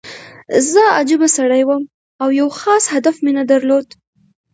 [0.71, 1.83] زه عجیبه سړی وم
[2.21, 3.87] او یو خاص هدف مې نه درلود